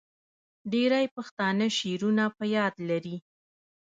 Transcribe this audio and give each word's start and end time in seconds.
ډیری 0.71 1.05
پښتانه 1.15 1.65
شعرونه 1.77 2.25
په 2.37 2.43
یاد 2.55 2.75
لري. 2.89 3.15